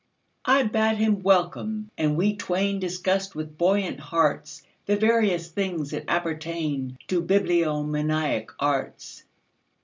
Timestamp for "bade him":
0.63-1.21